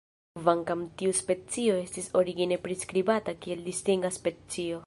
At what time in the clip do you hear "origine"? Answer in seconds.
2.23-2.59